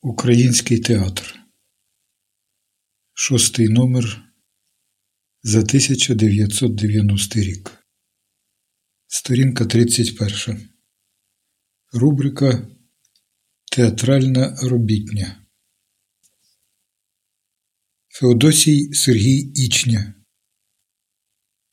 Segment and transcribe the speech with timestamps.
[0.00, 1.40] Український театр.
[3.12, 4.32] Шостий номер
[5.42, 7.84] за 1990 рік.
[9.06, 10.68] Сторінка 31.
[11.92, 12.68] Рубрика
[13.72, 15.46] Театральна робітня.
[18.08, 20.14] Феодосій Сергій Ічня.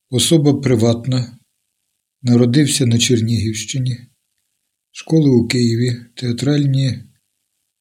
[0.10, 1.40] Особа приватна.
[2.22, 3.98] Народився на Чернігівщині.
[4.92, 6.06] Школи у Києві.
[6.16, 7.13] Театральні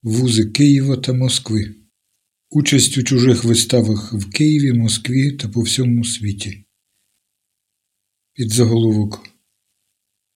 [0.03, 1.75] вузи Києва та Москви.
[2.51, 6.65] Участь у чужих виставах в Києві, Москві та по всьому світі.
[8.33, 9.33] Підзаголовок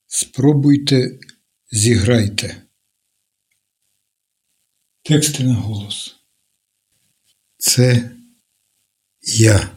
[0.06, 1.18] Спробуйте,
[1.72, 2.62] зіграйте.
[5.02, 6.16] Тексти на голос.
[7.58, 8.10] Це
[9.22, 9.75] я.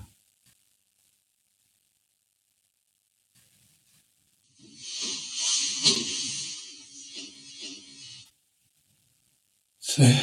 [9.99, 10.15] Це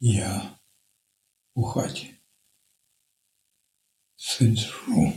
[0.00, 0.58] я
[1.54, 2.14] у хаті.
[4.16, 5.12] Сиджу.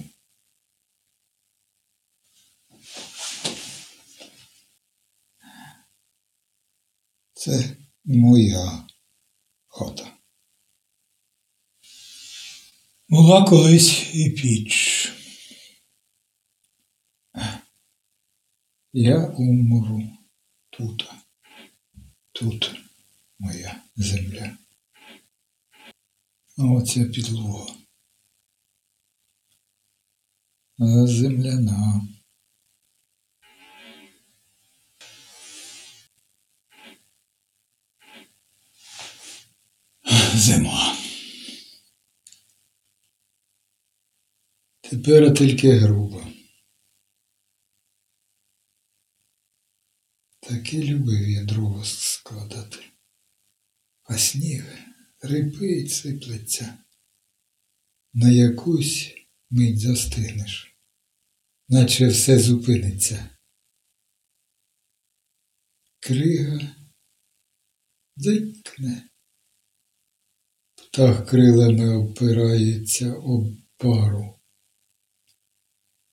[7.33, 8.87] Це моя
[9.67, 10.17] хата.
[13.09, 15.11] Була колись і піч.
[18.93, 20.03] Я умру
[20.69, 21.11] тут.
[22.31, 22.88] Тут
[23.39, 24.57] моя земля.
[26.57, 27.75] А оця підлога.
[31.07, 32.07] Земляна.
[40.35, 40.95] Зима.
[44.81, 46.23] Тепер тільки грубо.
[50.39, 52.88] Таки любив я дрова складати,
[54.09, 54.63] а сніг
[55.21, 56.77] рипить сиплеться.
[58.13, 59.13] На якусь
[59.49, 60.75] мить застигнеш,
[61.67, 63.29] наче все зупиниться.
[65.99, 66.75] Крига
[68.15, 69.09] дзикне,
[70.75, 74.39] птах крилами опирається об пару,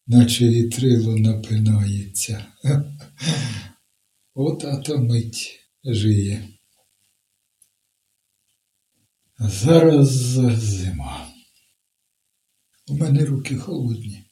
[0.07, 2.53] наче вітрило напинається.
[4.35, 6.56] От ата мить жиє.
[9.39, 10.09] Зараз
[10.59, 11.33] зима.
[12.87, 14.31] У мене руки холодні.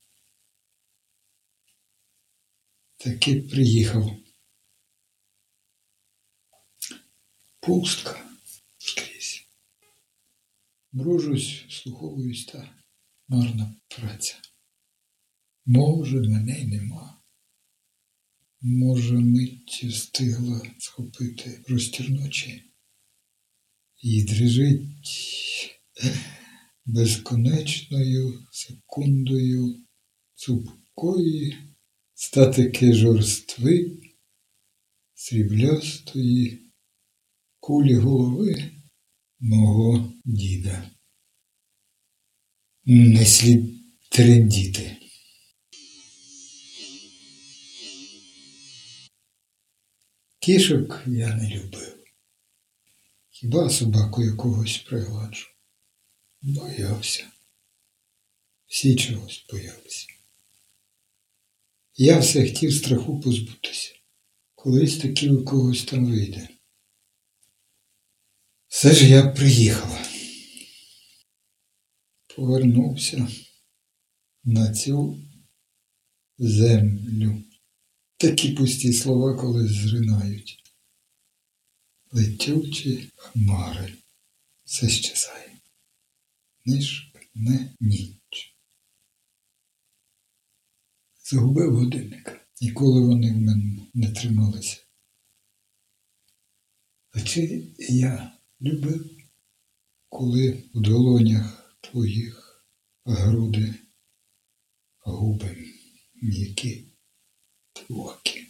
[2.97, 4.16] Таки приїхав.
[7.60, 8.31] Пустка
[8.78, 9.47] скрізь.
[10.92, 12.78] Мружусь, слуховуюсь та
[13.28, 14.38] марна праця.
[15.66, 17.22] Може, мене й нема.
[18.60, 22.74] Може, мить встигла схопити простір ночі
[24.04, 25.81] і дрижить
[26.84, 29.76] безконечною секундою
[30.34, 31.56] цупкої
[32.15, 33.98] статики жорстви,
[35.15, 36.72] сріблястої
[37.60, 38.70] кулі голови
[39.41, 40.91] мого діда.
[42.84, 43.75] Не слід
[44.10, 44.97] трендіти.
[50.38, 51.94] Кішок я не любив.
[53.37, 55.49] Хіба собаку якогось пригладжу?
[56.43, 57.31] Боявся.
[58.67, 60.06] Всі чогось боялися.
[61.97, 63.95] Я все хотів страху позбутися.
[64.55, 66.49] Колись таки у когось там вийде.
[68.69, 70.03] Все ж я приїхала.
[72.37, 73.28] Повернувся
[74.45, 75.19] на цю
[76.39, 77.43] землю.
[78.16, 80.64] Такі пусті слова колись зринають.
[82.17, 83.95] Летючі хмари
[84.65, 85.59] все щезає.
[86.65, 88.59] Ніж не ніч.
[91.25, 92.41] Загубив годинника.
[92.61, 94.81] Ніколи вони в мене не трималися.
[97.11, 99.17] А чи я любив,
[100.09, 102.65] коли у долонях твоїх
[103.05, 103.75] груди
[104.99, 105.72] губи
[106.22, 106.89] м'які?
[107.72, 108.47] Твоки,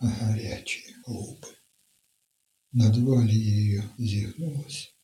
[0.00, 1.63] гарячі губи.
[2.76, 4.94] Над валією зігнулась.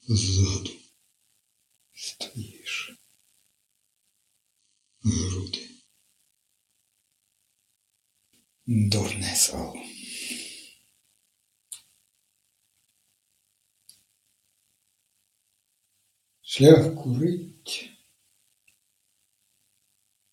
[0.00, 0.70] Ззаду
[1.92, 2.98] стоїш.
[5.00, 5.68] Груди.
[8.66, 9.82] Дурне сало.
[16.40, 17.90] Шлях курить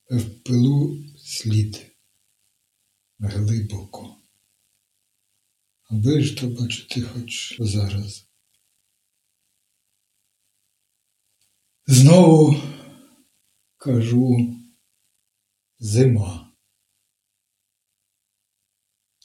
[0.10, 1.96] в пилу слід
[3.20, 3.85] глибоко,
[6.06, 8.30] Ж то бачити хоч зараз.
[11.88, 12.56] Знову
[13.78, 14.56] кажу
[15.80, 16.52] зима.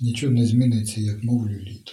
[0.01, 1.93] Нічого не зміниться, як мовлю літо.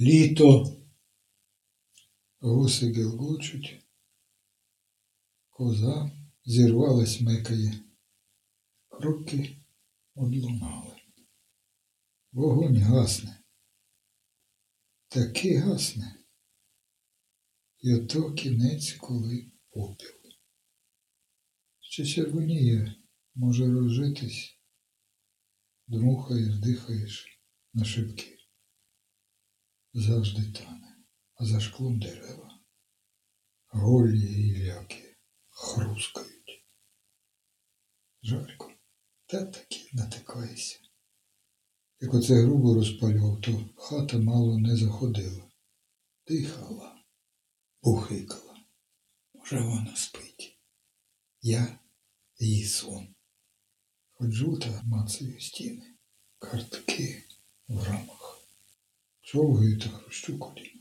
[0.00, 0.76] Літо
[2.38, 3.86] гуси гелгочуть,
[5.50, 6.10] коза
[6.44, 7.84] зірвалась мекає,
[8.88, 9.56] кроки
[10.14, 10.99] одлунали.
[12.32, 13.44] Вогонь гасне,
[15.08, 16.24] таки гасне,
[17.78, 20.10] і ото кінець, коли попіл.
[21.80, 22.96] Ще червоніє,
[23.34, 24.60] може розжитись,
[25.86, 27.42] дмухаєш, дихаєш
[27.72, 28.38] на шибки.
[29.92, 31.04] Завжди тане,
[31.34, 32.60] а за шклом дерева,
[33.66, 35.16] голі гіляки
[35.48, 36.66] хрускають.
[38.22, 38.72] Жарко,
[39.26, 40.89] та таки натикаєшся.
[42.02, 45.42] Як оце грубо розпалював, то хата мало не заходила.
[46.26, 47.04] Дихала,
[47.80, 48.56] пухикала.
[49.34, 50.58] Може, вона спить.
[51.42, 51.78] Я
[52.38, 53.14] її сон.
[54.10, 55.94] Ходжу та мацаю стіни,
[56.38, 57.24] картки
[57.68, 58.38] в рамах.
[59.20, 60.80] Човгаю та хрущу коліно.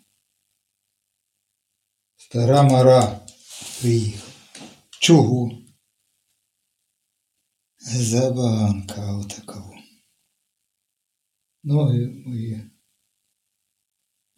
[2.15, 3.27] Стара мара
[3.81, 4.33] приїхав.
[4.89, 5.51] Чого?
[7.77, 9.88] Забаганка отакого.
[11.63, 12.71] Ноги мої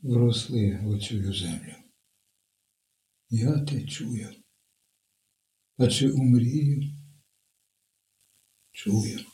[0.01, 1.75] вросли в оцю землю.
[3.29, 4.44] Я те чую.
[5.77, 6.97] А чи умрію?
[8.71, 9.25] Чую.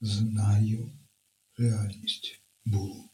[0.00, 0.98] Знаю
[1.56, 3.10] реальність було.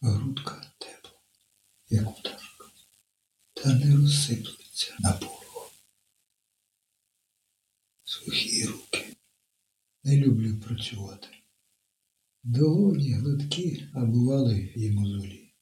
[0.00, 1.20] Грудка тепла,
[1.88, 2.70] як пташка,
[3.52, 5.72] та не розсиплеться на порох.
[8.04, 9.16] Сухі руки.
[10.06, 11.28] Не люблю працювати.
[12.42, 15.54] Долоні гладкі, а бували і мозолі.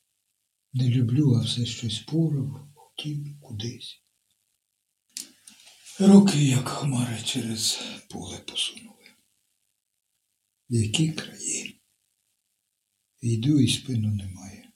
[0.72, 4.02] Не люблю, а все щось порав, хотів кудись.
[6.00, 7.80] Руки, як хмари, через
[8.10, 9.06] поле посунули.
[10.68, 11.82] Які краї?
[13.20, 14.72] Йду і спину немає.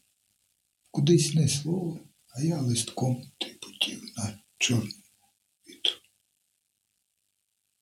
[0.90, 5.02] Кудись не слово, а я листком типотів на чорному
[5.66, 6.00] вітру.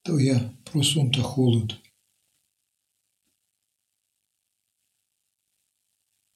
[0.03, 1.75] То я про сон та холод.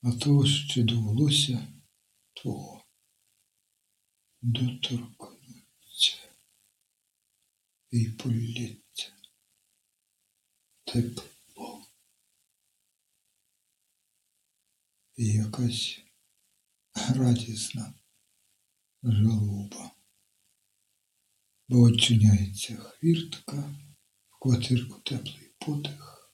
[0.03, 1.67] А то ще довелося
[2.33, 2.83] твого
[4.41, 6.17] доторкнуться
[7.91, 9.13] і полється
[10.83, 11.85] тепло.
[15.15, 16.01] І якась
[16.93, 17.93] радісна
[19.03, 19.91] жалоба.
[21.67, 23.75] Бо очиняється хвіртка,
[24.41, 26.31] квартирку теплий подих,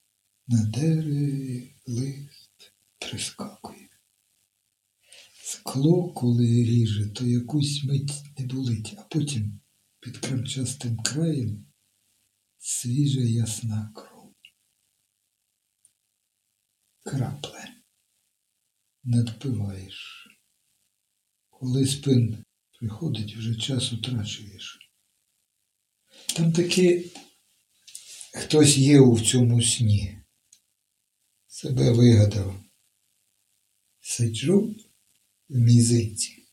[0.48, 3.90] на дереві лист прискакує.
[5.44, 9.60] Скло, коли ріже, то якусь мить не болить, а потім
[10.00, 11.66] під кремчастим краєм
[12.58, 14.36] свіжа ясна кров.
[17.04, 17.74] Крапле.
[19.04, 20.28] Надпиваєш.
[21.50, 22.46] Коли спин
[22.80, 24.92] приходить, вже час утрачуєш.
[26.36, 27.12] Там таки
[28.38, 30.22] хтось є у цьому сні.
[31.48, 32.64] Себе вигадав.
[34.00, 34.76] Сиджу
[35.50, 36.48] в мізинці.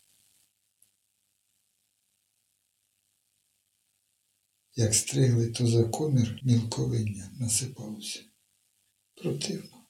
[4.76, 8.24] Як стригли, то за комір мілковиння насипався.
[9.14, 9.86] Противно.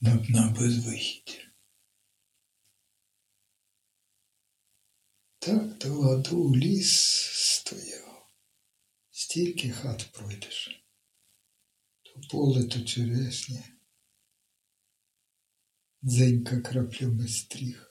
[0.00, 1.52] Нудна безвихідь.
[5.38, 6.92] Так до ладу ліс
[7.32, 8.01] стояв.
[9.32, 10.84] Стільки хат пройдеш.
[12.02, 13.64] То поле, то черешня.
[16.02, 17.90] Дзенька краплями стріг.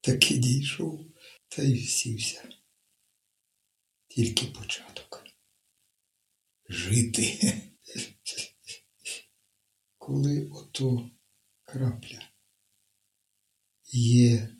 [0.00, 1.14] Таки дійшов
[1.48, 2.48] та й сівся.
[4.08, 5.24] Тільки початок.
[6.68, 7.52] Жити.
[9.98, 11.10] Коли ото
[11.62, 12.28] крапля
[13.92, 14.56] є,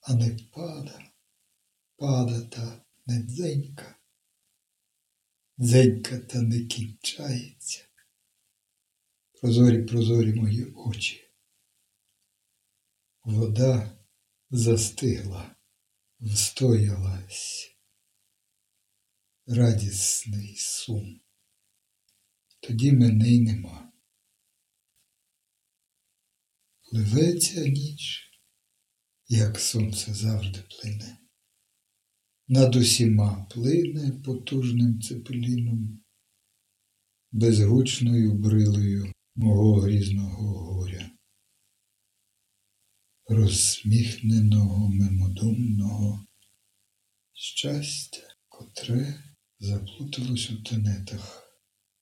[0.00, 1.12] а не пада,
[1.96, 3.22] пада та не
[5.58, 7.84] дзенька, та не кінчається.
[9.32, 11.28] Прозорі, прозорі мої очі.
[13.24, 13.98] Вода
[14.50, 15.56] застигла,
[16.20, 17.76] встоялась.
[19.46, 21.20] Радісний сум.
[22.60, 23.92] Тоді мене й нема.
[26.82, 28.30] Пливеться ніч,
[29.28, 31.21] як сонце завжди плине.
[32.52, 36.00] Над усіма плине потужним цепеліном,
[37.30, 41.10] безгучною брилою мого грізного горя,
[43.28, 46.26] розсміхненого мимодумного
[47.32, 49.24] щастя, котре
[49.58, 51.42] заплуталось у тенетах.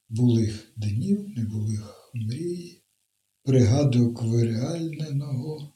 [0.09, 2.83] Булих днів, небулих мрій,
[3.42, 5.75] пригадок виреальненого,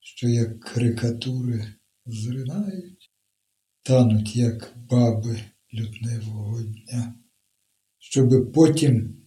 [0.00, 1.74] що як карикатури
[2.06, 3.01] зринають,
[3.82, 7.14] тануть, як баби лютневого дня,
[7.98, 9.22] щоби потім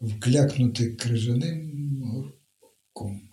[0.00, 3.30] вклякнути крижаним горком.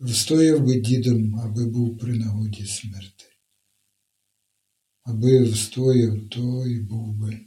[0.00, 3.24] Встояв би дідом, аби був при нагоді смерти.
[5.02, 7.46] Аби встояв, то й був би.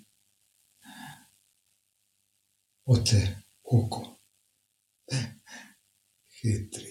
[2.86, 4.18] Оте око.
[6.28, 6.91] Хитрий.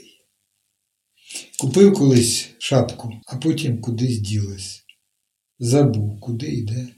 [1.60, 4.84] Купив колись шапку, а потім кудись ділась.
[5.58, 6.94] Забув, куди йде.